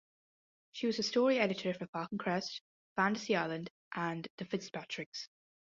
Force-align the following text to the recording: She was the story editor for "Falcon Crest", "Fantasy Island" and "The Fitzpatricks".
She 0.71 0.87
was 0.87 0.97
the 0.97 1.03
story 1.03 1.37
editor 1.37 1.75
for 1.75 1.85
"Falcon 1.85 2.17
Crest", 2.17 2.63
"Fantasy 2.95 3.35
Island" 3.35 3.69
and 3.93 4.27
"The 4.37 4.45
Fitzpatricks". 4.45 5.27